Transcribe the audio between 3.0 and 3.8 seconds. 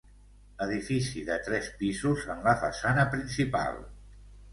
principal.